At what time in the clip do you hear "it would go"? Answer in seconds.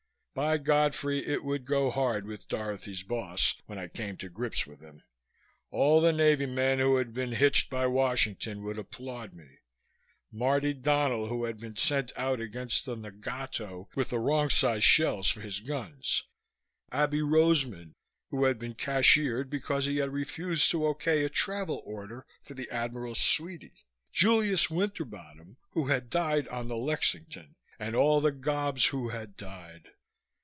1.27-1.91